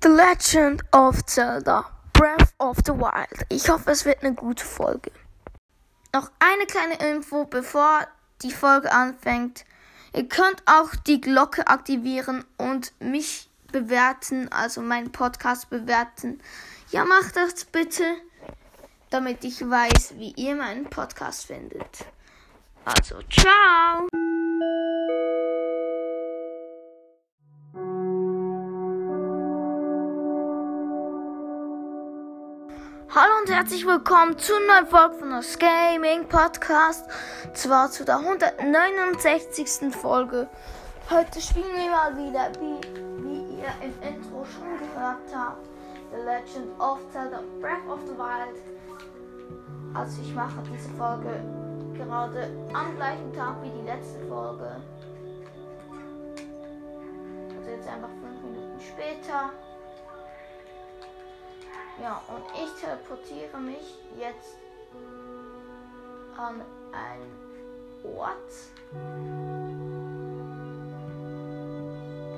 The 0.00 0.10
Legend 0.10 0.84
of 0.92 1.26
Zelda 1.26 1.84
Breath 2.12 2.54
of 2.58 2.76
the 2.86 2.92
Wild. 2.92 3.44
Ich 3.48 3.68
hoffe, 3.68 3.90
es 3.90 4.04
wird 4.04 4.22
eine 4.22 4.32
gute 4.32 4.64
Folge. 4.64 5.10
Noch 6.14 6.30
eine 6.38 6.66
kleine 6.66 6.94
Info, 7.10 7.46
bevor 7.46 8.06
die 8.42 8.52
Folge 8.52 8.92
anfängt. 8.92 9.64
Ihr 10.14 10.28
könnt 10.28 10.62
auch 10.66 10.94
die 10.94 11.20
Glocke 11.20 11.66
aktivieren 11.66 12.44
und 12.58 12.92
mich 13.00 13.50
bewerten, 13.72 14.48
also 14.52 14.82
meinen 14.82 15.10
Podcast 15.10 15.68
bewerten. 15.68 16.40
Ja, 16.92 17.04
macht 17.04 17.34
das 17.34 17.64
bitte, 17.64 18.04
damit 19.10 19.42
ich 19.42 19.68
weiß, 19.68 20.14
wie 20.14 20.32
ihr 20.36 20.54
meinen 20.54 20.88
Podcast 20.88 21.46
findet. 21.46 22.06
Also, 22.84 23.20
ciao! 23.28 24.06
Hallo 33.10 33.32
und 33.40 33.50
herzlich 33.50 33.86
willkommen 33.86 34.36
zu 34.36 34.52
einer 34.54 34.82
neuen 34.82 34.86
Folge 34.86 35.14
von 35.14 35.30
das 35.30 35.58
Gaming 35.58 36.28
Podcast. 36.28 37.08
Zwar 37.54 37.90
zu 37.90 38.04
der 38.04 38.18
169. 38.18 39.94
Folge. 39.94 40.46
Heute 41.10 41.40
spielen 41.40 41.74
wir 41.74 41.90
mal 41.90 42.14
wieder, 42.18 42.52
wie, 42.60 42.78
wie 43.24 43.62
ihr 43.62 43.72
im 43.80 43.94
Intro 44.06 44.44
schon 44.44 44.78
gehört 44.78 45.22
habt, 45.34 45.66
The 46.10 46.20
Legend 46.22 46.78
of 46.78 46.98
Zelda 47.10 47.40
Breath 47.62 47.88
of 47.90 48.00
the 48.06 48.12
Wild. 48.18 48.60
Also 49.94 50.20
ich 50.20 50.34
mache 50.34 50.62
diese 50.70 50.90
Folge 50.90 51.42
gerade 51.94 52.50
am 52.74 52.94
gleichen 52.94 53.32
Tag 53.32 53.56
wie 53.62 53.70
die 53.70 53.86
letzte 53.86 54.20
Folge. 54.28 54.82
Also 57.56 57.70
jetzt 57.70 57.88
einfach 57.88 58.10
5 58.20 58.42
Minuten 58.42 58.78
später. 58.80 59.50
Ja, 62.00 62.22
und 62.28 62.44
ich 62.54 62.80
teleportiere 62.80 63.58
mich 63.58 63.98
jetzt 64.18 64.56
an 66.36 66.62
einen 66.92 68.14
Ort 68.16 68.52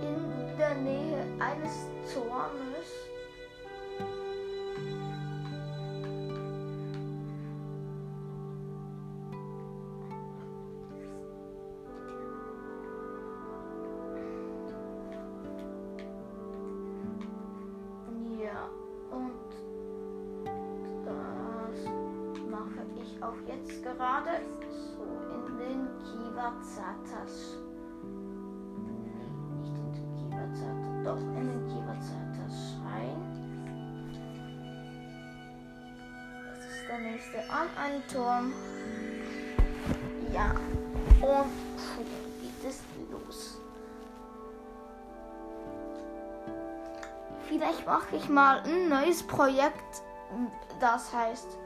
in 0.02 0.56
der 0.58 0.74
Nähe 0.76 1.26
eines 1.38 1.88
Turmes. 2.12 3.09
Jetzt 23.60 23.82
gerade 23.82 24.40
so 24.96 25.04
in 25.34 25.58
den 25.58 25.88
Kiwazatas. 26.04 27.56
Nee, 28.76 29.28
nicht 29.60 29.76
in 29.76 29.92
den 29.92 30.08
Kiwazata, 30.16 30.88
doch 31.04 31.20
in 31.20 31.46
den 31.48 31.68
Kiwazatas 31.68 32.76
rein. 32.84 33.20
Das 36.46 36.64
ist 36.64 36.88
der 36.88 36.98
nächste 36.98 37.38
an 37.50 37.68
einen 37.76 38.06
Turm. 38.08 38.52
Ja, 40.32 40.50
und 41.20 41.50
schon 41.76 42.06
geht 42.40 42.64
es 42.68 42.82
los. 43.10 43.58
Vielleicht 47.48 47.84
mache 47.84 48.14
ich 48.14 48.28
mal 48.28 48.60
ein 48.60 48.88
neues 48.88 49.24
Projekt, 49.24 50.02
das 50.78 51.12
heißt, 51.12 51.58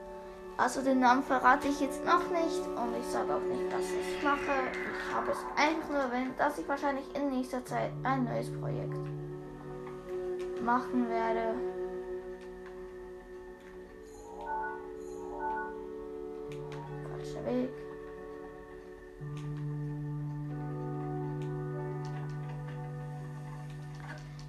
also 0.56 0.82
den 0.82 1.00
Namen 1.00 1.22
verrate 1.22 1.68
ich 1.68 1.80
jetzt 1.80 2.04
noch 2.04 2.30
nicht 2.30 2.60
und 2.66 2.96
ich 2.98 3.06
sage 3.06 3.34
auch 3.34 3.40
nicht, 3.40 3.72
dass 3.72 3.82
ich 3.90 4.22
mache. 4.22 4.38
Ich 4.72 5.14
habe 5.14 5.32
es 5.32 5.38
einfach 5.56 5.88
nur 5.88 5.98
erwähnt, 5.98 6.38
dass 6.38 6.58
ich 6.58 6.68
wahrscheinlich 6.68 7.04
in 7.14 7.30
nächster 7.30 7.64
Zeit 7.64 7.90
ein 8.04 8.24
neues 8.24 8.50
Projekt 8.60 8.96
machen 10.62 11.08
werde. 11.08 11.54
Falscher 17.10 17.46
Weg. 17.46 17.70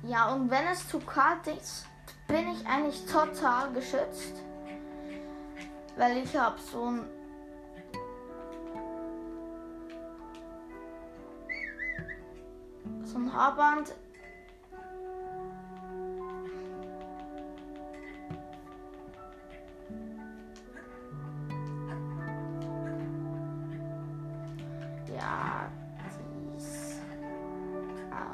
Ja, 0.04 0.32
und 0.34 0.52
wenn 0.52 0.68
es 0.72 0.88
zu 0.88 1.00
kalt 1.00 1.48
ist, 1.48 1.88
bin 2.28 2.48
ich 2.50 2.66
eigentlich 2.68 3.06
total 3.08 3.74
geschützt. 3.74 4.36
Weil 5.98 6.18
ich 6.18 6.36
habe 6.36 6.60
so 6.60 6.86
ein 6.86 7.06
so 13.04 13.18
ein 13.18 13.34
Haarband. 13.34 13.96
Ja, 25.08 25.70
dies. 26.58 27.00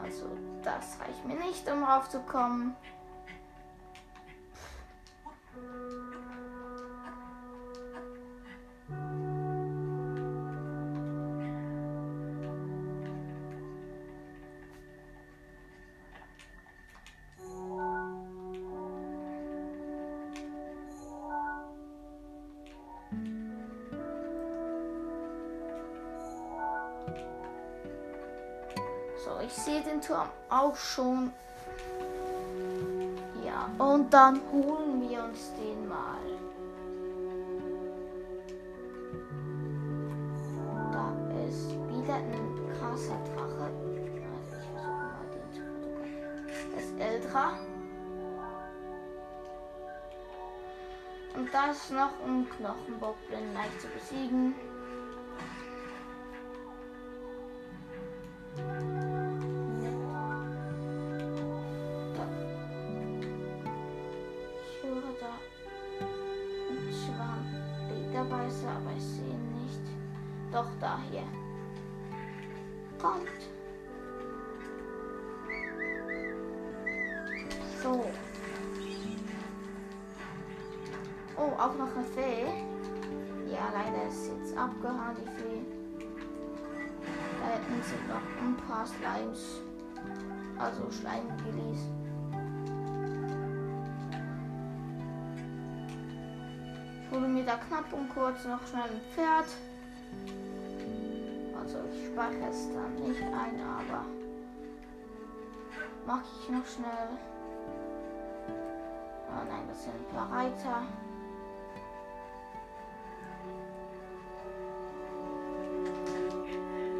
Also, 0.03 0.25
das 0.63 0.97
reicht 0.99 1.25
mir 1.25 1.35
nicht, 1.35 1.69
um 1.69 1.83
raufzukommen. 1.83 2.75
Auch 30.71 30.75
schon. 30.75 31.33
Ja, 33.45 33.69
und 33.83 34.13
dann 34.13 34.39
holen 34.51 35.09
wir 35.09 35.23
uns 35.23 35.51
den 35.55 35.87
mal. 35.87 36.19
Da 40.91 41.13
ist 41.47 41.71
wieder 41.89 42.15
ein 42.15 42.73
krasser 42.77 43.19
Drache. 43.33 43.71
Also 44.33 44.55
ich 44.59 44.69
versuche 44.69 44.87
mal 44.87 45.25
den 45.33 45.53
zu. 45.53 46.75
Das 46.75 46.83
ist 46.83 46.99
Eldra. 46.99 47.53
Und 51.35 51.53
da 51.53 51.71
ist 51.71 51.91
noch 51.91 52.11
ein 52.25 52.47
Knochenbockblin 52.49 53.53
leicht 53.53 53.81
zu 53.81 53.87
besiegen. 53.87 54.53
Also 90.71 90.89
Schleimgillis. 90.89 91.81
Ich 97.03 97.11
hole 97.11 97.27
mir 97.27 97.43
da 97.43 97.57
knapp 97.57 97.91
und 97.91 98.07
kurz 98.07 98.45
noch 98.45 98.65
schnell 98.65 98.83
ein 98.83 99.01
Pferd. 99.13 99.47
Also 101.59 101.79
ich 101.91 102.07
speichere 102.07 102.49
es 102.49 102.69
dann 102.73 102.95
nicht 103.05 103.21
ein, 103.21 103.59
aber 103.59 104.05
mache 106.05 106.23
ich 106.41 106.49
noch 106.49 106.65
schnell. 106.65 107.09
Oh 109.27 109.43
nein, 109.49 109.67
das 109.67 109.83
sind 109.83 109.93
ein 109.93 110.15
paar 110.15 110.31
Reiter. 110.31 110.83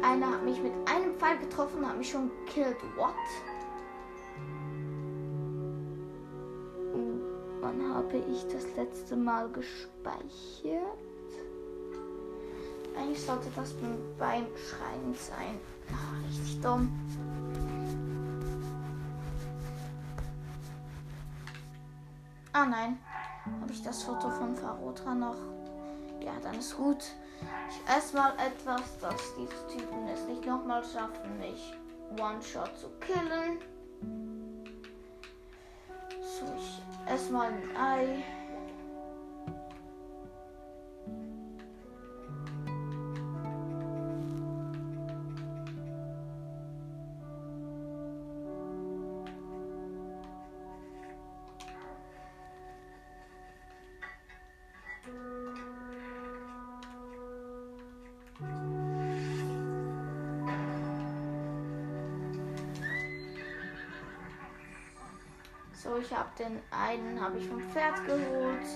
Einer 0.02 0.30
hat 0.30 0.44
mich 0.44 0.60
mit 0.60 0.72
einem 0.86 1.14
Pfeil 1.18 1.38
getroffen, 1.38 1.88
hat 1.88 1.96
mich 1.96 2.10
schon 2.10 2.30
gekillt. 2.44 2.76
What? 2.96 3.14
Habe 8.12 8.24
ich 8.30 8.46
das 8.48 8.64
letzte 8.76 9.16
Mal 9.16 9.48
gespeichert? 9.48 10.98
Eigentlich 12.96 13.22
sollte 13.22 13.48
das 13.56 13.72
beim 14.18 14.46
Schreien 14.68 15.14
sein. 15.14 15.58
Ach, 15.90 16.28
richtig 16.28 16.60
dumm. 16.60 16.92
Ah 22.52 22.66
nein, 22.66 22.98
habe 23.62 23.72
ich 23.72 23.82
das 23.82 24.02
Foto 24.02 24.28
von 24.28 24.54
Farotra 24.54 25.14
noch? 25.14 25.36
Ja, 26.20 26.32
dann 26.42 26.58
ist 26.58 26.76
gut. 26.76 27.02
Ich 27.70 27.96
esse 27.96 28.14
mal 28.14 28.34
etwas, 28.34 28.82
dass 29.00 29.34
diese 29.36 29.78
Typen 29.78 30.06
es 30.06 30.26
nicht 30.26 30.44
nochmal 30.44 30.84
schaffen, 30.84 31.38
mich 31.38 31.72
One-Shot 32.20 32.76
zu 32.78 32.88
killen. 33.00 33.58
S1I 37.12 38.24
So, 65.82 65.96
ich 65.96 66.16
habe 66.16 66.28
den 66.38 66.60
einen 66.70 67.20
habe 67.20 67.38
ich 67.38 67.48
vom 67.48 67.60
Pferd 67.60 67.96
geholt. 68.06 68.66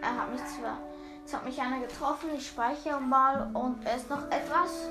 Er 0.00 0.16
hat 0.16 0.30
mich 0.30 0.40
zwar, 0.46 0.78
jetzt 1.18 1.34
hat 1.34 1.44
mich 1.44 1.60
einer 1.60 1.80
getroffen. 1.80 2.30
Ich 2.36 2.46
speichere 2.46 3.00
mal 3.00 3.50
und 3.54 3.84
ist 3.84 4.08
noch 4.08 4.24
etwas, 4.26 4.88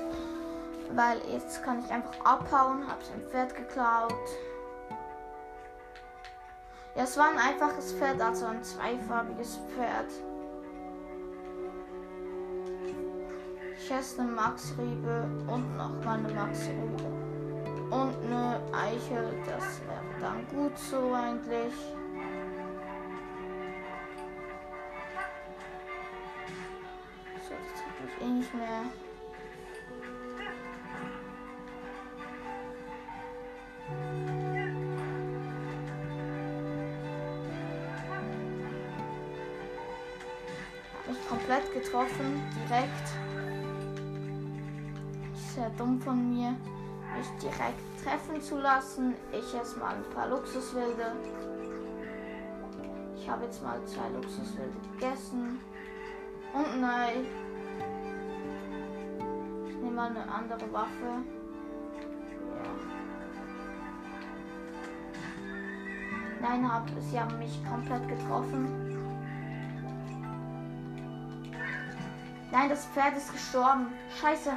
weil 0.92 1.16
jetzt 1.32 1.64
kann 1.64 1.82
ich 1.82 1.90
einfach 1.90 2.20
abhauen. 2.22 2.86
Habe 2.86 3.02
sein 3.02 3.22
Pferd 3.30 3.56
geklaut. 3.56 4.12
Ja, 6.96 7.04
es 7.04 7.16
war 7.16 7.30
ein 7.30 7.38
einfaches 7.38 7.94
Pferd, 7.94 8.20
also 8.20 8.44
ein 8.44 8.62
zweifarbiges 8.62 9.58
Pferd. 9.74 10.10
Ich 13.78 13.90
esse 13.90 14.20
eine 14.20 14.32
Max-Riebe 14.32 15.30
und 15.46 15.76
nochmal 15.78 16.18
eine 16.18 16.28
Max-Riebe. 16.28 17.04
Und 17.90 18.16
eine 18.26 18.60
Eichel, 18.72 19.32
das 19.46 19.80
dann 20.24 20.46
gut 20.48 20.78
so 20.78 21.12
eigentlich. 21.12 21.74
So, 27.46 27.54
das 27.54 27.82
tut 27.82 27.94
mich 28.00 28.22
eh 28.22 28.32
nicht 28.32 28.54
mehr. 28.54 28.84
Hab 40.94 41.08
mich 41.08 41.28
komplett 41.28 41.72
getroffen, 41.74 42.42
direkt. 42.56 43.08
Sehr 45.54 45.68
dumm 45.76 46.00
von 46.00 46.32
mir 46.32 46.56
mich 47.16 47.28
direkt 47.42 47.93
treffen 48.04 48.40
zu 48.40 48.58
lassen. 48.58 49.14
Ich 49.32 49.54
esse 49.54 49.78
mal 49.78 49.94
ein 49.94 50.14
paar 50.14 50.28
Luxuswilde. 50.28 51.12
Ich 53.16 53.28
habe 53.28 53.44
jetzt 53.44 53.62
mal 53.62 53.82
zwei 53.86 54.08
Luxuswilde 54.14 54.74
gegessen. 54.92 55.60
Und 56.52 56.80
nein. 56.80 57.26
Ich 59.68 59.76
nehme 59.76 59.90
mal 59.90 60.10
eine 60.10 60.30
andere 60.30 60.72
Waffe. 60.72 61.24
Ja. 62.54 62.70
Nein, 66.40 66.70
hab, 66.70 66.86
sie 67.00 67.18
haben 67.18 67.38
mich 67.38 67.58
komplett 67.64 68.06
getroffen. 68.06 68.68
Nein, 72.52 72.68
das 72.68 72.84
Pferd 72.86 73.16
ist 73.16 73.32
gestorben. 73.32 73.86
Scheiße. 74.20 74.52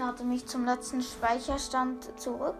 Schnarte 0.00 0.24
mich 0.24 0.46
zum 0.46 0.64
letzten 0.64 1.02
Speicherstand 1.02 2.18
zurück, 2.18 2.54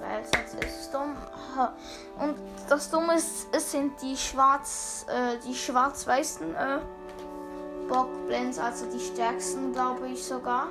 weil 0.00 0.24
sonst 0.24 0.64
ist 0.64 0.80
es 0.80 0.90
dumm. 0.90 1.14
Und 2.18 2.34
das 2.68 2.90
Dumme 2.90 3.14
ist, 3.14 3.46
es 3.52 3.70
sind 3.70 3.92
die 4.02 4.16
schwarz, 4.16 5.06
äh, 5.08 5.38
die 5.46 5.54
schwarz-weißen 5.54 6.56
äh, 6.56 6.80
Bockblends, 7.88 8.58
also 8.58 8.86
die 8.86 8.98
stärksten, 8.98 9.72
glaube 9.72 10.08
ich 10.08 10.24
sogar. 10.24 10.66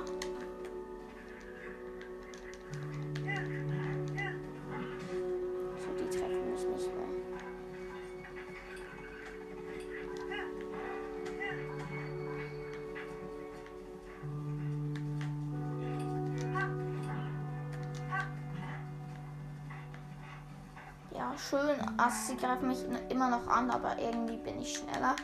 Also 22.06 22.34
sie 22.34 22.36
greifen 22.36 22.68
mich 22.68 22.78
immer 23.08 23.28
noch 23.28 23.48
an, 23.48 23.68
aber 23.68 23.98
irgendwie 23.98 24.36
bin 24.36 24.60
ich 24.60 24.78
schneller. 24.78 25.16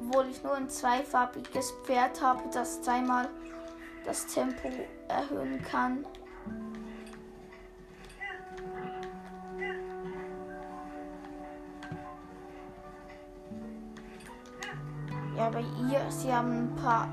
Obwohl 0.00 0.28
ich 0.30 0.42
nur 0.42 0.54
ein 0.54 0.66
zweifarbiges 0.66 1.74
Pferd 1.84 2.22
habe, 2.22 2.42
das 2.54 2.80
zweimal 2.80 3.28
das 4.02 4.26
Tempo 4.26 4.70
erhöhen 5.08 5.62
kann. 5.62 6.06
Ja, 15.36 15.50
bei 15.50 15.60
ihr, 15.60 16.10
sie 16.10 16.32
haben 16.32 16.50
ein 16.50 16.76
paar 16.76 17.10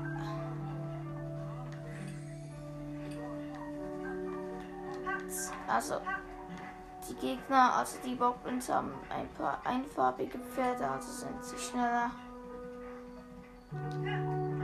also 5.66 5.96
die 7.08 7.14
Gegner, 7.14 7.74
also 7.74 7.98
die 8.04 8.14
Bockblins, 8.14 8.68
haben 8.68 8.92
ein 9.10 9.28
paar 9.36 9.60
einfarbige 9.64 10.38
Pferde, 10.38 10.88
also 10.88 11.10
sind 11.10 11.44
sie 11.44 11.58
schneller. 11.58 12.10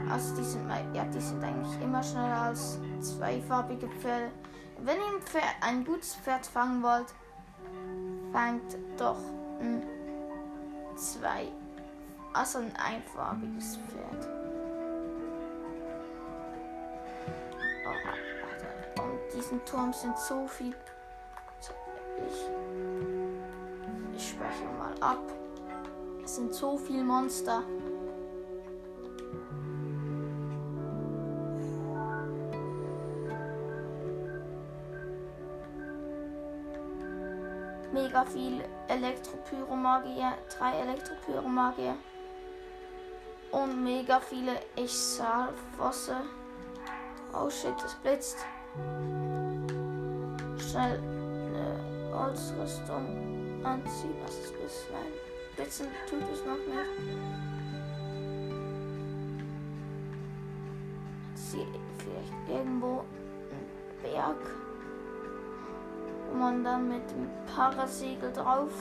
Also 0.09 0.35
die 0.35 0.43
sind, 0.43 0.69
ja, 0.93 1.05
die 1.05 1.21
sind 1.21 1.43
eigentlich 1.43 1.81
immer 1.81 2.03
schneller 2.03 2.41
als 2.41 2.79
zweifarbige 2.99 3.87
Pferde. 3.87 4.31
Wenn 4.79 4.97
ihr 4.97 5.15
ein, 5.15 5.21
Pferd, 5.21 5.43
ein 5.61 5.85
gutes 5.85 6.15
Pferd 6.15 6.45
fangen 6.45 6.81
wollt, 6.81 7.13
fangt 8.31 8.77
doch 8.97 9.19
ein 9.59 9.83
zwei, 10.95 11.47
also 12.33 12.59
ein 12.59 12.73
einfarbiges 12.75 13.77
Pferd. 13.77 14.27
Oh, 18.97 19.01
und 19.01 19.19
diesen 19.33 19.63
Turm 19.65 19.93
sind 19.93 20.17
so 20.17 20.47
viel 20.47 20.75
ich, 22.27 24.15
ich 24.15 24.29
spreche 24.29 24.65
mal 24.77 24.93
ab. 24.99 25.19
Es 26.23 26.35
sind 26.35 26.53
so 26.53 26.77
viele 26.77 27.03
Monster. 27.03 27.63
Mega 37.91 38.23
viel 38.25 38.63
Elektropyromagier, 38.87 40.33
drei 40.57 40.79
Elektropyromagier 40.79 41.95
und 43.51 43.83
mega 43.83 44.19
viele 44.19 44.53
Echsalfosse. 44.75 46.15
Oh 47.33 47.49
shit, 47.49 47.75
es 47.85 47.95
blitzt. 47.95 48.37
Schnell 50.69 51.20
Holzrüstung 52.21 53.63
anziehen. 53.63 54.15
Was 54.23 54.37
ist 54.37 54.53
das? 54.63 54.85
Nein, 54.91 55.11
Blitzen 55.55 55.87
tut 56.07 56.21
es 56.31 56.45
noch 56.45 56.55
nicht. 56.55 56.91
Sie 61.33 61.65
vielleicht 61.97 62.49
irgendwo 62.49 62.99
ein 62.99 64.03
Berg, 64.03 64.37
wo 66.29 66.37
man 66.37 66.63
dann 66.63 66.89
mit 66.89 67.09
dem 67.09 67.27
Parasegel 67.53 68.31
drauf 68.31 68.71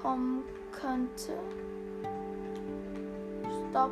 kommen 0.00 0.44
könnte. 0.72 1.32
Stopp. 3.70 3.90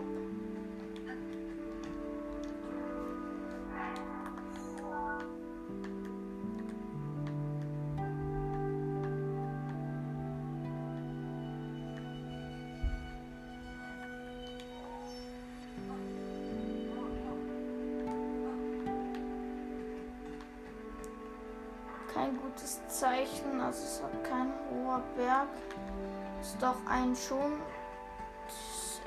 Schon. 27.27 27.61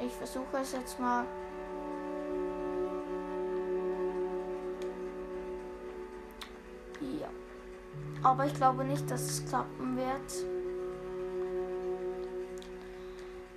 Ich 0.01 0.13
versuche 0.13 0.57
es 0.61 0.71
jetzt 0.73 0.99
mal. 0.99 1.25
Ja. 7.01 7.29
Aber 8.23 8.45
ich 8.45 8.53
glaube 8.53 8.83
nicht, 8.83 9.09
dass 9.09 9.21
es 9.21 9.43
klappen 9.45 9.97
wird. 9.97 10.45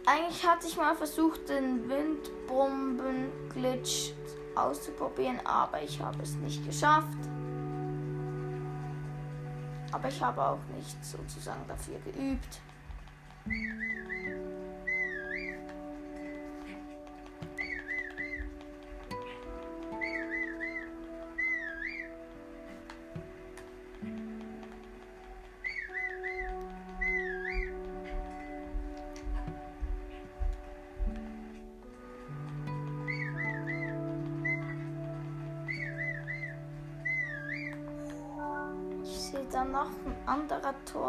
Eigentlich 0.04 0.45
hatte 0.47 0.66
ich 0.66 0.76
mal 0.76 0.97
versucht, 0.97 1.49
den 1.49 1.88
Windbomben-Glitch 1.88 4.12
auszuprobieren, 4.54 5.40
aber 5.45 5.83
ich 5.83 6.00
habe 6.00 6.23
es 6.23 6.37
nicht 6.37 6.64
geschafft. 6.66 7.19
Aber 9.92 10.09
ich 10.09 10.23
habe 10.23 10.45
auch 10.45 10.59
nicht 10.76 11.04
sozusagen 11.04 11.64
dafür 11.69 11.99
geübt. 12.00 12.61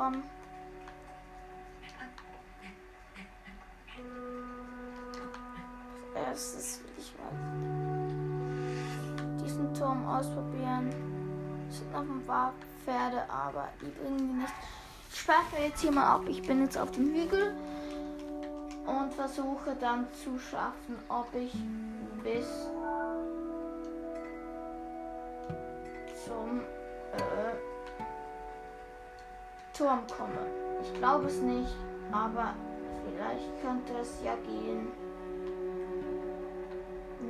Als 0.04 0.16
erstes 6.16 6.82
will 6.84 6.92
ich 6.98 7.14
mal 7.18 7.32
diesen 9.42 9.74
Turm 9.74 10.06
ausprobieren. 10.06 10.90
Es 11.70 11.78
sind 11.78 11.94
noch 11.94 12.02
ein 12.02 12.22
paar 12.26 12.54
Pferde, 12.84 13.24
aber 13.30 13.70
die 13.82 13.92
bringen 13.92 14.18
die 14.18 14.42
nicht. 14.42 14.54
Ich 15.10 15.20
speichere 15.22 15.68
jetzt 15.68 15.80
hier 15.80 15.92
mal 15.92 16.16
ab. 16.16 16.24
Ich 16.28 16.42
bin 16.42 16.62
jetzt 16.62 16.78
auf 16.78 16.92
dem 16.92 17.14
Hügel 17.14 17.56
und 18.86 19.14
versuche 19.14 19.74
dann 19.80 20.06
zu 20.22 20.38
schaffen, 20.38 20.98
ob 21.08 21.34
ich 21.34 21.54
bis 22.24 22.48
zum 26.26 26.60
äh, 27.14 27.53
Turm 29.74 30.02
komme. 30.08 30.46
Ich 30.84 30.94
glaube 31.00 31.26
es 31.26 31.42
nicht, 31.42 31.76
aber 32.12 32.54
vielleicht 33.06 33.62
könnte 33.62 33.94
es 34.02 34.20
ja 34.24 34.36
gehen. 34.36 34.92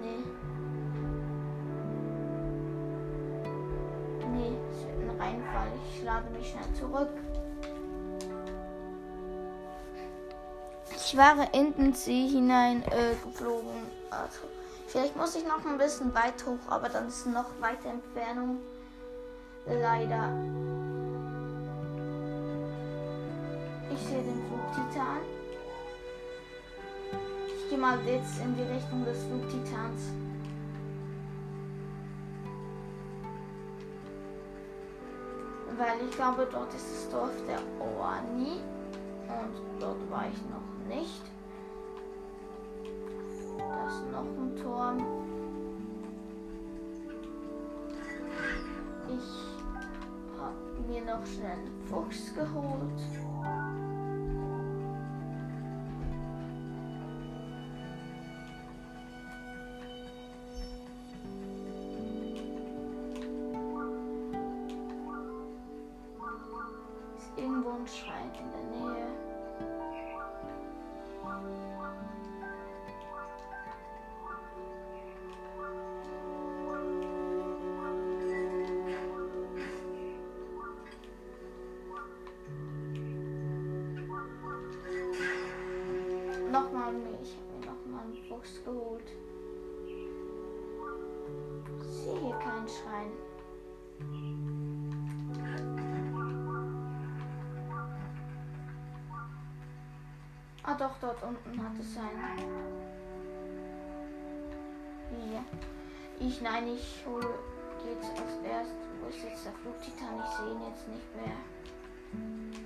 Nee. 0.02 0.24
Nee, 4.34 4.58
es 4.72 4.86
wird 4.86 5.10
ein 5.10 5.22
Reinfall. 5.22 5.68
Ich 5.90 6.04
lade 6.04 6.30
mich 6.32 6.50
schnell 6.50 6.74
zurück. 6.74 7.10
Ich 10.96 11.18
war 11.18 11.54
in 11.54 11.74
den 11.76 11.94
See 11.94 12.28
hinein 12.28 12.84
äh, 12.92 13.16
geflogen. 13.24 13.88
Also, 14.10 14.40
vielleicht 14.88 15.16
muss 15.16 15.36
ich 15.36 15.46
noch 15.46 15.66
ein 15.66 15.78
bisschen 15.78 16.14
weit 16.14 16.46
hoch, 16.46 16.60
aber 16.70 16.90
dann 16.90 17.08
ist 17.08 17.26
noch 17.28 17.52
weite 17.62 17.88
Entfernung. 17.88 18.58
Leider. 19.66 20.30
Ich 23.92 24.00
sehe 24.00 24.24
den 24.24 24.42
Flugtitan. 24.48 25.20
Ich 27.48 27.70
gehe 27.70 27.78
mal 27.78 27.98
jetzt 28.06 28.42
in 28.42 28.56
die 28.56 28.64
Richtung 28.64 29.06
des 29.06 29.24
Flugtitans. 29.24 30.12
Weil 35.78 36.08
ich 36.08 36.16
glaube, 36.16 36.48
dort 36.52 36.74
ist 36.74 36.86
das 36.92 37.10
Dorf 37.10 37.32
der 37.48 37.60
Oani. 37.80 38.62
Und 39.28 39.82
dort 39.82 40.12
war 40.12 40.26
ich 40.28 40.40
noch 40.50 40.96
nicht. 40.96 41.22
Da 43.58 43.88
ist 43.88 44.12
noch 44.12 44.22
ein 44.22 44.56
Turm. 44.62 44.98
Ich 49.10 50.40
habe 50.40 50.88
mir 50.88 51.02
noch 51.02 51.26
schnell 51.26 51.52
einen 51.52 51.82
Fuchs 51.90 52.34
geholt. 52.34 53.23
Fuchs 88.44 88.64
geholt. 88.66 89.08
Ich 91.82 91.88
sehe 91.88 92.20
hier 92.20 92.36
keinen 92.36 92.68
Schrein. 92.68 93.12
Ah 100.64 100.76
doch, 100.76 100.98
dort 101.00 101.24
unten 101.24 101.64
hat 101.64 101.80
es 101.80 101.94
sein. 101.94 102.10
Hier. 105.10 105.44
Ich, 106.20 106.42
nein, 106.42 106.68
ich 106.68 107.06
hole 107.06 107.36
jetzt 107.90 108.12
erst. 108.44 108.76
Wo 109.02 109.08
ist 109.08 109.24
jetzt 109.24 109.46
der 109.46 109.54
Flugtitan? 109.54 110.20
Ich 110.20 110.38
sehe 110.38 110.52
ihn 110.52 110.62
jetzt 110.68 110.88
nicht 110.90 111.16
mehr. 111.16 112.63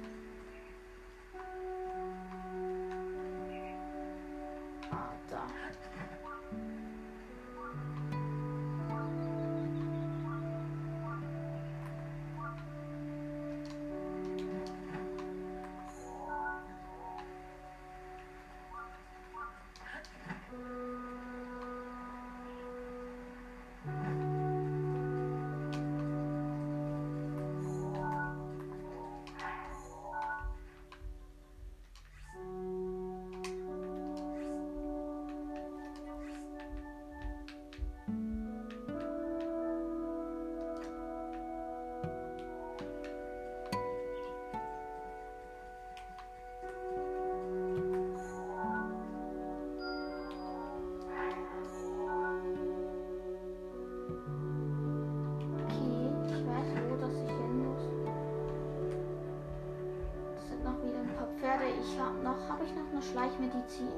Eine 62.98 63.06
Schleichmedizin? 63.06 63.92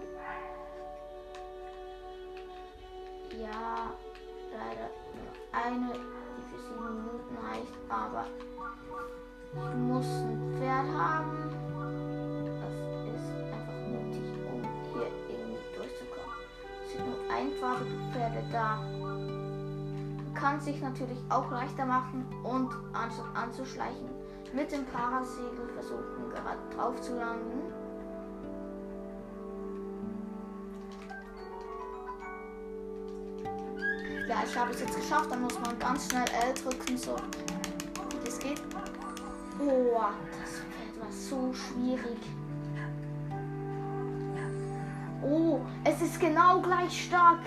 Ja, 3.40 3.94
leider 4.52 4.90
eine, 5.54 5.94
die 5.94 6.42
für 6.44 6.62
sieben 6.62 6.96
Minuten 6.96 7.38
reicht, 7.38 7.74
aber 7.88 8.26
ich 9.54 9.76
muss 9.76 10.06
ein 10.06 10.56
Pferd 10.58 10.88
haben. 10.98 11.50
Das 12.60 12.74
ist 13.16 13.32
einfach 13.54 13.74
nötig, 13.88 14.28
um 14.52 14.62
hier 14.92 15.08
irgendwie 15.30 15.78
durchzukommen. 15.78 16.36
Es 16.84 16.92
sind 16.92 17.06
nur 17.06 17.20
einfarbige 17.34 17.98
Pferde 18.12 18.44
da. 18.52 18.84
Kann 20.34 20.60
sich 20.60 20.82
natürlich 20.82 21.20
auch 21.30 21.50
leichter 21.52 21.86
machen 21.86 22.26
und 22.44 22.70
anstatt 22.94 23.26
anzuschleichen, 23.34 24.10
mit 24.54 24.72
dem 24.72 24.86
Parasegel 24.86 25.70
versuchen, 25.74 26.30
gerade 26.32 26.76
drauf 26.76 27.00
zu 27.02 27.18
landen. 27.18 27.79
Ja, 34.30 34.44
ich 34.48 34.56
habe 34.56 34.70
es 34.70 34.80
jetzt 34.80 34.96
geschafft. 34.96 35.32
Dann 35.32 35.42
muss 35.42 35.60
man 35.60 35.78
ganz 35.80 36.08
schnell 36.08 36.26
L 36.46 36.54
drücken, 36.54 36.96
so 36.96 37.16
wie 37.16 38.26
das 38.26 38.38
geht. 38.38 38.62
Oh, 39.60 40.02
das 40.40 40.62
Pferd 40.70 41.02
war 41.02 41.12
so 41.12 41.52
schwierig. 41.52 42.20
Oh, 45.24 45.60
es 45.84 46.00
ist 46.02 46.20
genau 46.20 46.62
gleich 46.62 47.08
stark 47.08 47.40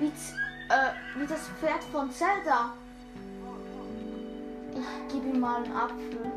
wie, 0.00 0.06
äh, 0.06 1.20
wie 1.20 1.26
das 1.26 1.48
Pferd 1.60 1.84
von 1.92 2.10
Zelda. 2.10 2.72
Ich 4.72 5.14
gebe 5.14 5.28
ihm 5.28 5.38
mal 5.38 5.62
einen 5.62 5.72
Apfel. 5.72 6.32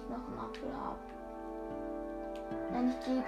Ich 0.00 0.08
noch 0.08 0.28
einen 0.28 0.38
Apfel 0.38 0.68
ab. 0.68 1.00
Nein, 2.72 2.94
ich 2.96 3.04
gebe 3.04 3.24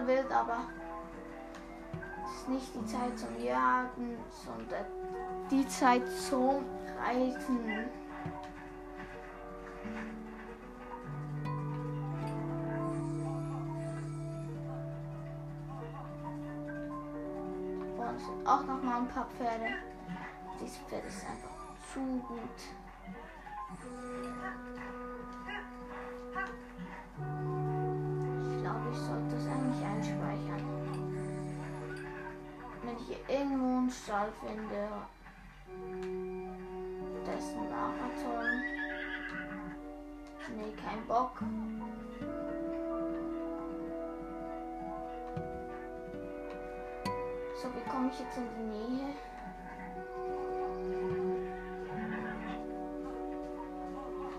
überall 0.00 0.06
wild, 0.06 0.32
aber 0.32 0.58
es 2.24 2.36
ist 2.36 2.48
nicht 2.48 2.74
die 2.74 2.86
Zeit 2.86 3.18
zum 3.18 3.42
Jagen, 3.42 4.18
sondern 4.44 4.86
die 5.50 5.66
Zeit 5.68 6.02
zum 6.08 6.64
Reiten. 6.98 7.88
Und 17.96 18.46
auch 18.46 18.64
noch 18.64 18.82
mal 18.82 18.98
ein 18.98 19.08
paar 19.08 19.26
Pferde. 19.36 19.74
Dieses 20.60 20.78
Pferd 20.78 21.04
ist 21.06 21.24
einfach 21.24 21.50
zu 21.92 22.00
gut. 22.26 22.89
Stall 34.10 34.32
finde, 34.40 34.88
dessen 37.24 37.70
Marathon. 37.70 38.60
Nee, 40.56 40.72
kein 40.84 41.06
Bock. 41.06 41.40
So, 47.62 47.68
wie 47.68 47.88
komme 47.88 48.10
ich 48.12 48.18
jetzt 48.18 48.36
in 48.36 48.48
die 48.58 48.64
Nähe? 48.64 49.14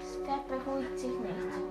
Das 0.01 0.15
Pferd 0.17 0.47
beruhigt 0.49 0.99
sich 0.99 1.17
nicht. 1.17 1.70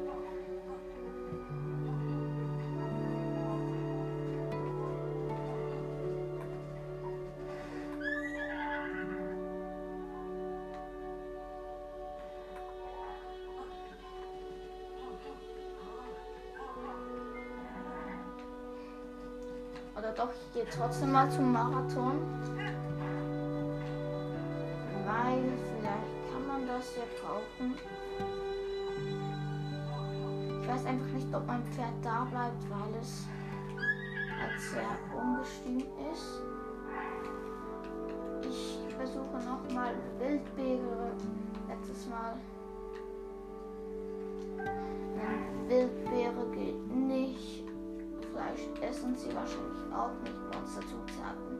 Ich 20.50 20.54
gehe 20.54 20.66
trotzdem 20.68 21.12
mal 21.12 21.30
zum 21.30 21.52
Marathon. 21.52 22.18
Weil 25.06 25.42
vielleicht 25.76 26.32
kann 26.32 26.46
man 26.46 26.66
das 26.66 26.96
ja 26.96 27.04
kaufen. 27.22 27.74
Ich 30.60 30.68
weiß 30.68 30.86
einfach 30.86 31.06
nicht, 31.06 31.32
ob 31.34 31.46
mein 31.46 31.64
Pferd 31.66 31.92
da 32.02 32.26
bleibt, 32.30 32.68
weil 32.68 33.00
es 33.00 33.26
halt 34.40 34.60
sehr 34.60 34.98
ungestüm 35.16 35.78
ist. 36.12 36.42
Ich 38.42 38.94
versuche 38.96 39.36
nochmal 39.36 39.94
Wildbeere. 40.18 41.12
Letztes 41.68 42.08
Mal. 42.08 42.34
Wildbeere 45.68 46.29
essen 48.82 49.16
sie 49.16 49.34
wahrscheinlich 49.34 49.92
auch 49.92 50.12
nicht. 50.22 50.36
Monsterzutaten. 50.54 51.58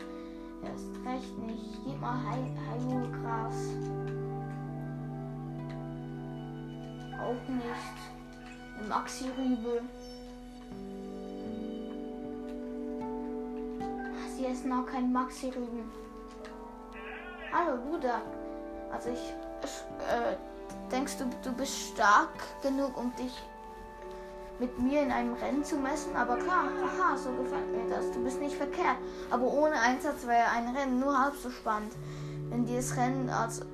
Erst 0.62 0.90
recht 1.06 1.38
nicht. 1.38 1.84
Gib 1.84 2.00
mal 2.00 2.18
Heilgras. 2.26 3.54
Auch 7.18 7.48
nicht. 7.48 8.88
Maxi-Rübe. 8.88 9.82
Sie 14.36 14.46
essen 14.46 14.72
auch 14.72 14.86
kein 14.86 15.12
Maxi-Rüben. 15.12 15.90
Hallo 17.52 17.78
Bruder. 17.82 18.22
Also 18.92 19.10
ich. 19.10 19.34
Äh, 20.08 20.36
denkst 20.90 21.18
du, 21.18 21.24
du 21.42 21.52
bist 21.52 21.92
stark 21.92 22.30
genug, 22.62 22.96
um 22.96 23.14
dich 23.16 23.32
mit 24.60 24.78
mir 24.78 25.02
in 25.02 25.10
einem 25.10 25.32
Rennen 25.34 25.64
zu 25.64 25.76
messen. 25.76 26.14
Aber 26.14 26.36
klar, 26.36 26.64
haha, 26.64 27.16
so 27.16 27.32
gefällt 27.32 27.72
mir 27.72 27.88
das. 27.88 28.12
Du 28.12 28.22
bist 28.22 28.40
nicht 28.40 28.54
verkehrt. 28.54 28.98
Aber 29.30 29.46
ohne 29.46 29.74
Einsatz 29.80 30.26
wäre 30.26 30.50
ein 30.50 30.76
Rennen 30.76 31.00
nur 31.00 31.18
halb 31.18 31.34
so 31.34 31.50
spannend. 31.50 31.92
Wenn 32.50 32.66
dir 32.66 32.76
das 32.76 32.96
Rennen, 32.96 33.30
also 33.30 33.64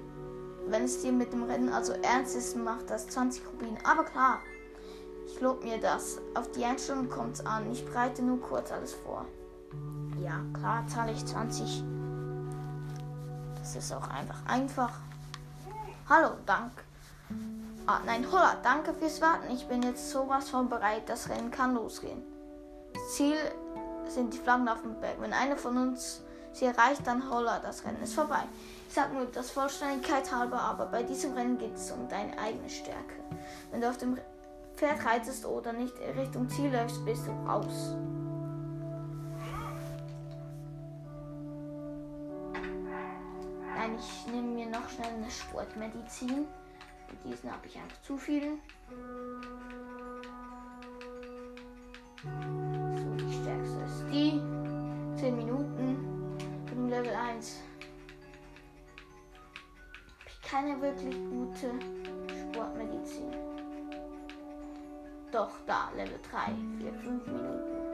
wenn 0.68 0.85
es 0.85 1.03
dir 1.03 1.12
mit 1.12 1.33
dem 1.33 1.44
Rennen 1.44 1.68
also 1.68 1.92
ernst 1.92 2.37
ist, 2.37 2.57
macht 2.57 2.88
das 2.88 3.09
20 3.09 3.42
Rubin. 3.53 3.77
Aber 3.85 4.05
klar, 4.05 4.38
ich 5.27 5.40
lob 5.40 5.64
mir 5.64 5.79
das. 5.79 6.18
Auf 6.35 6.51
die 6.53 6.64
Einstellung 6.64 7.09
es 7.33 7.44
an. 7.44 7.70
Ich 7.72 7.85
breite 7.85 8.22
nur 8.22 8.40
kurz 8.40 8.70
alles 8.70 8.94
vor. 8.94 9.27
Ja, 10.22 10.40
klar 10.55 10.87
zahle 10.87 11.12
ich 11.12 11.27
20. 11.27 11.83
Das 13.59 13.75
ist 13.75 13.92
auch 13.92 14.09
einfach 14.09 14.46
einfach. 14.46 14.92
Hallo, 16.09 16.31
Dank. 16.46 16.86
Ah, 17.88 18.01
nein, 18.05 18.27
holla, 18.33 18.57
danke 18.64 18.92
fürs 18.92 19.20
Warten. 19.20 19.49
Ich 19.53 19.68
bin 19.68 19.81
jetzt 19.83 20.11
sowas 20.11 20.49
von 20.49 20.68
bereit. 20.68 21.03
Das 21.07 21.29
Rennen 21.29 21.53
kann 21.53 21.75
losgehen. 21.75 22.20
Ziel 23.11 23.37
sind 24.09 24.35
die 24.35 24.38
Flaggen 24.38 24.68
auf 24.68 24.83
dem 24.83 24.99
Berg. 25.01 25.20
Wenn 25.20 25.33
einer 25.33 25.57
von 25.57 25.77
uns 25.77 26.20
sie 26.53 26.64
erreicht, 26.64 27.07
dann 27.07 27.31
holla, 27.31 27.61
das 27.61 27.85
Rennen 27.85 28.03
ist 28.03 28.14
vorbei. 28.14 28.42
Ich 28.88 28.94
sag 28.94 29.12
nur 29.12 29.27
das 29.27 29.53
Vollständigkeit 29.53 30.33
halber, 30.33 30.61
aber 30.61 30.87
bei 30.87 31.05
diesem 31.05 31.35
Rennen 31.35 31.59
geht 31.59 31.77
es 31.77 31.92
um 31.92 32.09
deine 32.09 32.37
eigene 32.38 32.68
Stärke. 32.68 33.22
Wenn 33.70 33.81
du 33.81 33.88
auf 33.88 33.99
dem 33.99 34.18
Pferd 34.75 35.05
reitest 35.07 35.46
oder 35.46 35.72
nicht 35.72 35.94
Richtung 36.16 36.49
Ziel 36.49 36.72
läufst, 36.72 37.05
bist 37.05 37.25
du 37.29 37.31
raus. 37.49 37.94
Nein, 43.77 43.96
ich 43.96 44.33
nehme 44.33 44.49
mir 44.49 44.66
noch 44.66 44.88
schnell 44.88 45.14
eine 45.14 45.31
Sportmedizin. 45.31 46.49
Diesen 47.24 47.50
habe 47.50 47.66
ich 47.66 47.76
einfach 47.76 48.00
zu 48.02 48.16
viel. 48.16 48.58
So, 52.22 53.24
die 53.24 53.32
stärkste 53.32 53.80
ist 53.84 54.04
die. 54.12 54.40
10 55.16 55.36
Minuten. 55.36 56.36
Bin 56.66 56.88
Level 56.88 57.14
1. 57.14 57.62
Habe 60.20 60.28
ich 60.28 60.42
keine 60.42 60.80
wirklich 60.80 61.16
gute 61.16 61.72
Sportmedizin. 62.52 63.32
Doch, 65.32 65.50
da, 65.66 65.90
Level 65.96 66.18
3. 66.30 66.52
4, 66.78 66.94
5 66.94 67.26
Minuten. 67.26 67.86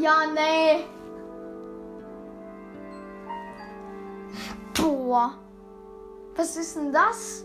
Ja, 0.00 0.24
nee. 0.34 0.86
Boah. 4.74 5.34
Was 6.36 6.56
ist 6.56 6.76
denn 6.76 6.90
das? 6.90 7.44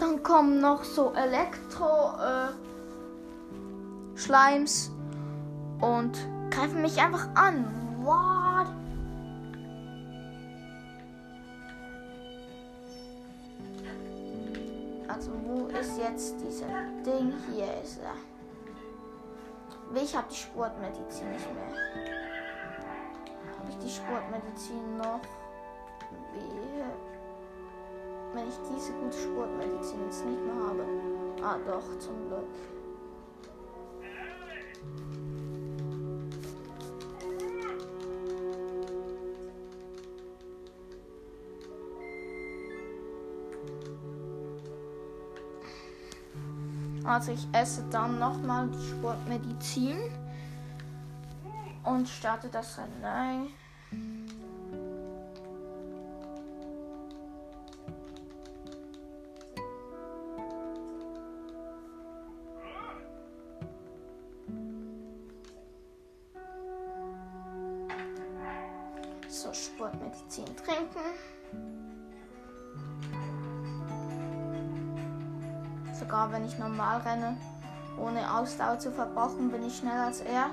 Dann 0.00 0.22
kommen 0.24 0.60
noch 0.60 0.82
so 0.82 1.12
Elektro 1.12 2.10
äh, 2.18 2.52
und 5.80 6.18
greifen 6.50 6.82
mich 6.82 7.00
einfach 7.00 7.28
an. 7.36 7.66
What? 8.02 8.37
Jetzt 16.10 16.34
dieser 16.40 16.66
Ding? 17.04 17.32
Hier 17.52 17.82
ist 17.82 18.00
er. 18.02 18.14
Ich 20.00 20.16
habe 20.16 20.26
die 20.30 20.36
Sportmedizin 20.36 21.30
nicht 21.30 21.54
mehr. 21.54 21.64
Habe 23.58 23.70
ich 23.70 23.78
die 23.78 23.90
Sportmedizin 23.90 24.98
noch? 24.98 25.20
Wehe. 26.32 26.84
Wenn 28.34 28.48
ich 28.48 28.58
diese 28.74 28.92
gute 28.92 29.16
Sportmedizin 29.16 30.04
jetzt 30.04 30.24
nicht 30.24 30.40
mehr 30.44 30.68
habe. 30.68 30.84
Ah 31.42 31.58
doch, 31.66 31.98
zum 31.98 32.28
Glück. 32.28 32.44
Also 47.08 47.32
ich 47.32 47.48
esse 47.52 47.82
dann 47.90 48.18
nochmal 48.18 48.68
die 48.68 48.90
Sportmedizin 48.90 49.96
und 51.82 52.06
starte 52.06 52.48
das 52.50 52.78
Rennen. 52.78 53.48
Zu 78.78 78.92
verbrauchen, 78.92 79.50
bin 79.50 79.66
ich 79.66 79.78
schneller 79.78 80.06
als 80.06 80.20
er. 80.20 80.50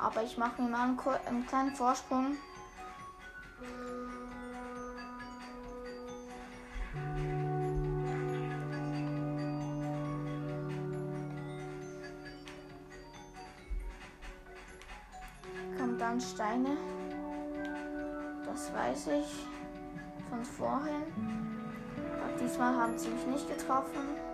Aber 0.00 0.22
ich 0.22 0.36
mache 0.38 0.62
mir 0.62 0.68
mal 0.68 0.82
einen, 0.82 0.98
einen 1.26 1.46
kleinen 1.46 1.74
Vorsprung. 1.74 2.36
Kommen 15.78 15.98
dann 15.98 16.20
Steine. 16.20 16.76
Das 18.44 18.72
weiß 18.72 19.08
ich 19.08 19.46
von 20.28 20.44
vorhin. 20.44 21.02
Aber 22.22 22.38
diesmal 22.38 22.74
haben 22.76 22.98
sie 22.98 23.08
mich 23.08 23.26
nicht 23.26 23.48
getroffen. 23.48 24.25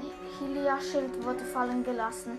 Shit, 0.00 0.12
mein 0.40 0.54
Helia-Schild 0.54 1.24
wurde 1.24 1.44
fallen 1.44 1.84
gelassen. 1.84 2.38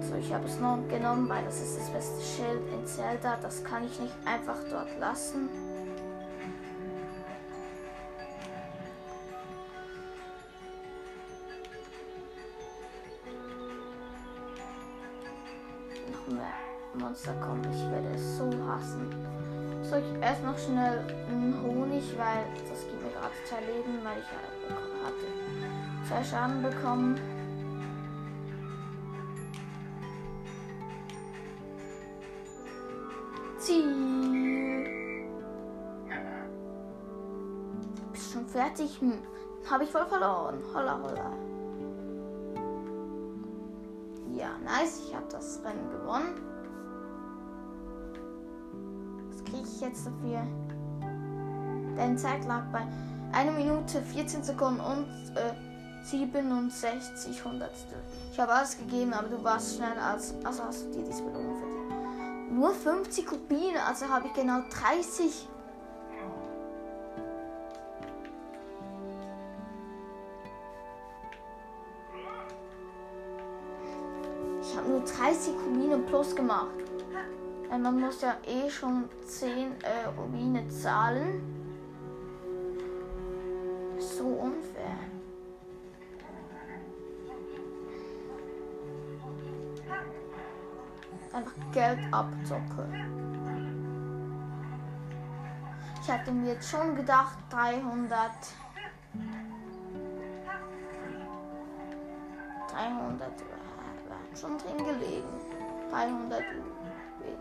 So, 0.00 0.16
ich 0.16 0.32
habe 0.32 0.46
es 0.46 0.58
noch 0.58 0.78
genommen, 0.88 1.28
weil 1.28 1.44
das 1.44 1.60
ist 1.60 1.78
das 1.78 1.90
beste 1.90 2.20
Schild 2.22 2.62
in 2.72 2.86
Zelda. 2.86 3.38
Das 3.40 3.62
kann 3.62 3.84
ich 3.84 4.00
nicht 4.00 4.14
einfach 4.24 4.58
dort 4.70 4.98
lassen. 4.98 5.48
noch 16.10 16.34
mehr 16.34 16.54
Monster 16.94 17.32
kommen. 17.34 17.62
Ich 17.72 17.90
werde 17.90 18.08
es 18.14 18.36
so 18.36 18.50
hassen. 18.66 19.10
So, 19.82 19.96
ich 19.96 20.22
esse 20.22 20.42
noch 20.44 20.58
schnell 20.58 21.04
einen 21.28 21.56
Honig, 21.62 22.04
weil 22.16 22.44
das 22.68 22.80
gibt 22.86 23.02
mir 23.02 23.10
gerade 23.10 23.34
zwei 23.44 23.60
Leben, 23.60 24.04
weil 24.04 24.18
ich 24.18 24.26
ja 24.26 24.70
hatte 24.76 24.89
zwei 26.10 26.24
Schaden 26.24 26.60
bekommen. 26.60 27.20
Ziel. 33.58 34.86
Bist 38.12 38.32
schon 38.32 38.46
fertig? 38.46 39.00
Hm. 39.00 39.18
Habe 39.70 39.84
ich 39.84 39.90
voll 39.90 40.06
verloren. 40.06 40.58
Holla, 40.74 40.98
holla. 41.00 41.30
Ja, 44.34 44.48
nice. 44.64 45.02
Ich 45.06 45.14
habe 45.14 45.26
das 45.30 45.60
Rennen 45.64 45.90
gewonnen. 45.90 46.34
Was 49.30 49.44
kriege 49.44 49.62
ich 49.62 49.80
jetzt 49.80 50.06
dafür? 50.06 50.42
Deine 51.96 52.16
Zeit 52.16 52.44
lag 52.46 52.64
bei 52.72 52.84
1 53.32 53.56
Minute 53.56 54.02
14 54.02 54.42
Sekunden 54.42 54.80
und 54.80 55.06
äh, 55.36 55.69
67 56.02 57.44
Hundertstel. 57.44 57.98
Ich 58.32 58.40
habe 58.40 58.52
alles 58.52 58.76
gegeben, 58.78 59.12
aber 59.12 59.28
du 59.28 59.42
warst 59.42 59.76
schneller 59.76 60.02
als. 60.02 60.34
Also 60.44 60.64
hast 60.64 60.86
du 60.86 60.90
dir 60.92 61.04
diese 61.04 61.22
Belohnung 61.22 61.58
verdient. 61.58 62.52
Nur 62.52 62.74
50 62.74 63.30
Rubine, 63.30 63.84
also 63.86 64.08
habe 64.08 64.26
ich 64.26 64.34
genau 64.34 64.60
30. 64.70 65.48
Ich 74.62 74.76
habe 74.76 74.88
nur 74.88 75.00
30 75.00 75.54
Rubine 75.66 75.98
plus 75.98 76.34
gemacht. 76.34 76.68
Man 77.70 78.00
muss 78.00 78.20
ja 78.20 78.36
eh 78.46 78.68
schon 78.68 79.08
10 79.26 79.48
äh, 79.82 80.08
Rubine 80.18 80.68
zahlen. 80.68 81.59
Einfach 91.32 91.52
Geld 91.72 92.00
abzocken. 92.12 93.20
Ich 96.02 96.10
hatte 96.10 96.32
mir 96.32 96.54
jetzt 96.54 96.68
schon 96.68 96.96
gedacht, 96.96 97.38
300. 97.50 98.30
300 102.72 103.20
waren 104.08 104.36
schon 104.36 104.58
drin 104.58 104.78
gelegen. 104.78 105.28
300 105.90 106.40
Juwelen. 106.40 107.40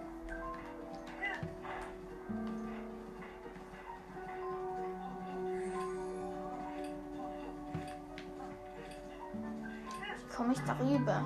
Wie 10.17 10.35
komme 10.35 10.53
ich 10.53 10.59
darüber? 10.61 11.23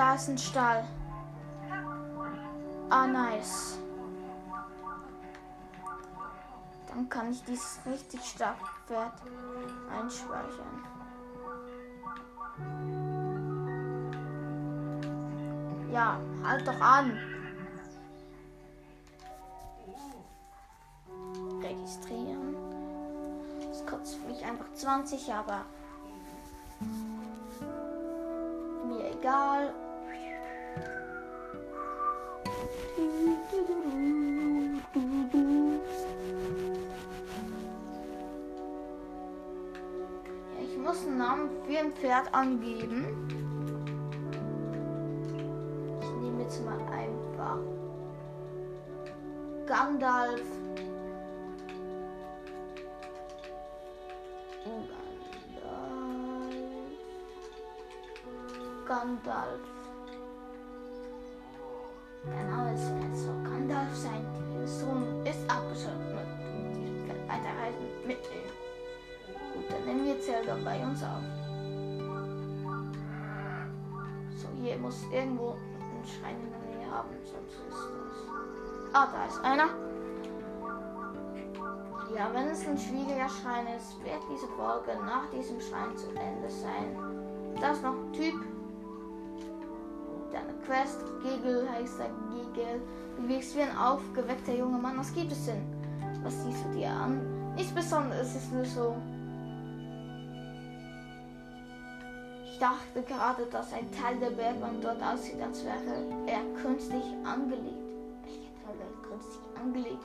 Da 0.00 0.14
ist 0.14 0.28
ein 0.30 0.38
Stall. 0.38 0.82
Ah, 2.88 3.06
nice. 3.06 3.78
Dann 6.88 7.06
kann 7.10 7.30
ich 7.30 7.44
dieses 7.44 7.78
richtig 7.84 8.24
starke 8.24 8.64
Pferd 8.86 9.12
einspeichern. 9.94 10.84
Ja, 15.92 16.18
halt 16.44 16.66
doch 16.66 16.80
an. 16.80 17.18
Registrieren. 21.60 22.56
Das 23.68 23.86
kostet 23.86 24.26
mich 24.26 24.42
einfach 24.46 24.72
20, 24.72 25.30
aber 25.30 25.60
mir 28.88 29.10
egal. 29.10 29.74
Pferd 42.20 42.34
angeben. 42.34 43.29
Ist 77.50 77.60
das. 77.68 78.94
Ah, 78.94 79.08
da 79.12 79.26
ist 79.26 79.44
einer. 79.44 79.68
Ja, 82.14 82.28
wenn 82.32 82.48
es 82.48 82.66
ein 82.66 82.76
schwieriger 82.76 83.28
Schrein 83.28 83.66
ist, 83.76 84.02
wird 84.04 84.20
diese 84.32 84.48
Folge 84.48 84.98
nach 85.04 85.30
diesem 85.30 85.60
Schrein 85.60 85.96
zu 85.96 86.08
Ende 86.08 86.50
sein. 86.50 86.96
Da 87.60 87.70
ist 87.70 87.82
noch 87.82 87.94
ein 87.94 88.12
Typ. 88.12 88.34
Deine 90.32 90.54
Quest, 90.66 91.04
Gegel 91.22 91.68
heißt 91.70 92.00
er, 92.00 92.10
Gegel. 92.34 92.80
Du 93.16 93.28
wirkst 93.28 93.56
wie 93.56 93.62
ein 93.62 93.76
aufgeweckter 93.76 94.54
junger 94.54 94.78
Mann. 94.78 94.98
Was 94.98 95.12
gibt 95.14 95.32
es 95.32 95.46
denn? 95.46 95.62
Was 96.22 96.42
siehst 96.42 96.64
du 96.64 96.78
dir 96.78 96.90
an? 96.90 97.54
Nichts 97.54 97.72
Besonderes, 97.72 98.28
es 98.28 98.36
ist 98.36 98.52
nur 98.52 98.64
so. 98.64 98.96
Dachte 102.60 103.02
gerade, 103.02 103.46
dass 103.46 103.72
ein 103.72 103.90
Teil 103.90 104.16
der 104.18 104.30
Bergwand 104.30 104.84
dort 104.84 105.02
aussieht, 105.02 105.40
als 105.40 105.64
wäre 105.64 106.04
er 106.26 106.62
künstlich 106.62 107.04
angelegt. 107.24 107.74
Welcher 108.22 108.54
Teil 108.62 108.78
wäre 108.78 109.08
künstlich 109.08 109.56
angelegt? 109.58 110.04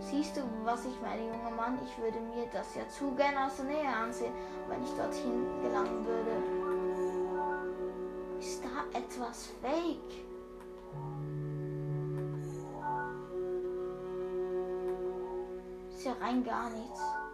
Siehst 0.00 0.36
du, 0.36 0.40
was 0.64 0.86
ich 0.86 1.00
meine, 1.02 1.22
junger 1.22 1.50
Mann? 1.50 1.78
Ich 1.84 2.02
würde 2.02 2.18
mir 2.20 2.46
das 2.52 2.74
ja 2.74 2.88
zu 2.88 3.14
gerne 3.14 3.46
aus 3.46 3.56
der 3.56 3.66
Nähe 3.66 3.88
ansehen, 3.88 4.32
wenn 4.68 4.82
ich 4.82 4.90
dorthin 4.90 5.44
gelangen 5.62 6.06
würde. 6.06 6.30
Ist 8.38 8.64
da 8.64 8.98
etwas 8.98 9.48
fake? 9.60 10.24
Ist 15.90 16.06
ja 16.06 16.12
rein 16.20 16.42
gar 16.44 16.70
nichts. 16.70 17.27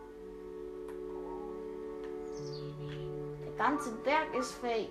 Ganze 3.57 3.91
Berg 4.05 4.35
ist 4.39 4.53
fake. 4.53 4.91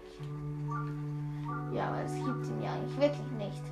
Ja, 1.73 1.87
aber 1.87 2.03
es 2.03 2.13
gibt 2.13 2.47
ihn 2.47 2.61
ja 2.61 2.73
eigentlich 2.73 2.97
wirklich 2.99 3.31
nicht. 3.31 3.63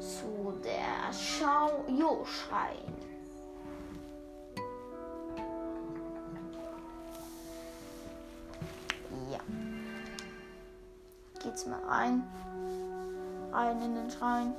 So, 0.00 0.54
der 0.64 1.12
Schau-Jo-Schrein. 1.12 2.94
Ja. 9.30 9.40
Geht's 11.42 11.66
mal 11.66 11.80
rein. 11.86 12.22
Rein 13.52 13.82
in 13.82 13.94
den 13.94 14.10
Schrein. 14.10 14.54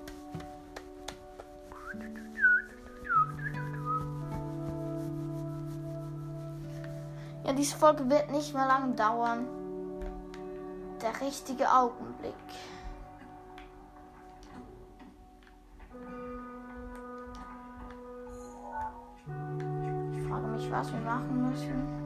Diese 7.59 7.75
Folge 7.75 8.09
wird 8.09 8.31
nicht 8.31 8.53
mehr 8.53 8.65
lange 8.65 8.95
dauern. 8.95 9.45
Der 11.01 11.19
richtige 11.19 11.69
Augenblick. 11.69 12.33
Ich 20.15 20.23
frage 20.27 20.47
mich, 20.47 20.71
was 20.71 20.93
wir 20.93 21.01
machen 21.01 21.49
müssen. 21.49 21.99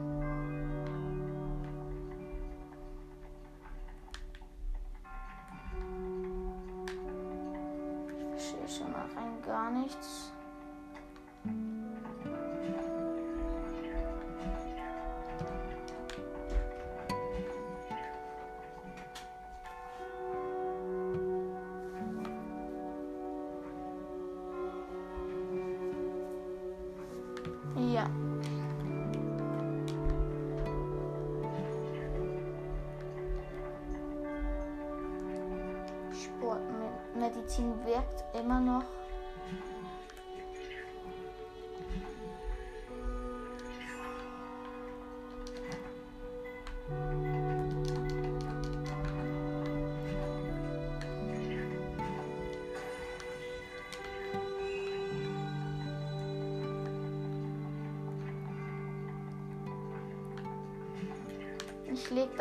Ich 8.16 8.28
verstehe 8.30 8.68
schon 8.68 8.90
mal 8.90 9.06
rein 9.16 9.40
gar 9.46 9.70
nichts. 9.70 10.32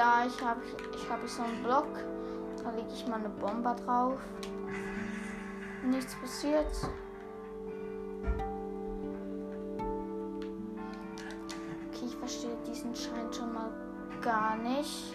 Da, 0.04 0.26
ich 0.26 0.42
habe 0.42 0.62
ich 0.94 1.10
hab 1.10 1.26
so 1.28 1.44
einen 1.44 1.64
Block, 1.64 1.88
da 2.62 2.72
lege 2.72 2.90
ich 2.94 3.08
mal 3.08 3.20
eine 3.20 3.30
Bombe 3.30 3.74
drauf. 3.86 4.20
Nichts 5.86 6.16
passiert. 6.16 6.68
Okay, 11.88 12.06
ich 12.06 12.16
verstehe 12.18 12.58
diesen 12.68 12.94
Schein 12.96 13.32
schon 13.32 13.54
mal 13.54 13.72
gar 14.22 14.58
nicht. 14.58 15.13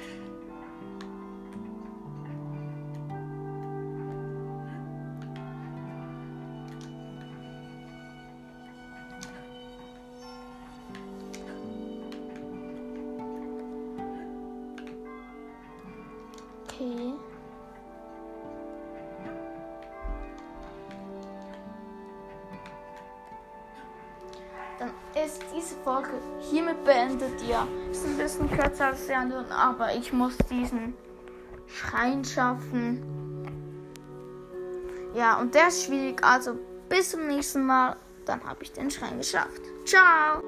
Ja, 27.59 27.67
ist 27.91 28.07
ein 28.07 28.17
bisschen 28.17 28.49
kürzer 28.51 28.87
als 28.87 29.07
die 29.09 29.15
anderen, 29.15 29.51
aber 29.51 29.93
ich 29.93 30.13
muss 30.13 30.37
diesen 30.49 30.95
Schrein 31.67 32.25
schaffen. 32.25 33.03
Ja, 35.15 35.41
und 35.41 35.55
der 35.57 35.67
ist 35.67 35.85
schwierig. 35.85 36.23
Also 36.23 36.57
bis 36.89 37.11
zum 37.11 37.27
nächsten 37.27 37.67
Mal. 37.67 37.97
Dann 38.27 38.45
habe 38.45 38.63
ich 38.63 38.73
den 38.73 38.91
Schrein 38.91 39.19
geschafft. 39.19 39.63
Ciao! 39.85 40.43